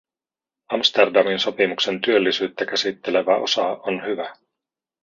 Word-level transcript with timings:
Amsterdamin 0.69 1.39
sopimuksen 1.39 2.01
työllisyyttä 2.01 2.65
käsittelevä 2.65 3.35
osa 3.35 3.65
on 3.67 4.05
hyvä. 4.05 4.35